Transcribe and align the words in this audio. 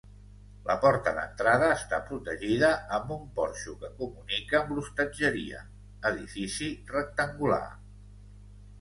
La 0.69 0.75
porta 0.85 1.11
d'entrada 1.17 1.67
està 1.73 1.99
protegida 2.07 2.71
amb 2.99 3.13
un 3.17 3.29
porxo 3.37 3.77
que 3.85 3.93
comunica 4.01 4.61
amb 4.65 4.75
l'hostatgeria, 4.79 5.63
edifici 6.15 6.75
rectangular. 6.99 7.65